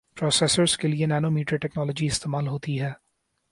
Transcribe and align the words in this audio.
processors 0.17 0.77
کے 0.77 0.87
لئے 0.87 1.05
Nano 1.05 1.29
metre 1.31 1.57
technology 1.57 2.05
استعمال 2.05 2.47
ہوتی 2.47 2.79
ہے 2.81 2.91